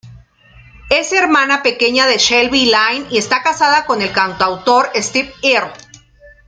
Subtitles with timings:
[0.89, 5.73] Es hermana pequeña de Shelby Lynne y está casada con el cantautor Steve Earle.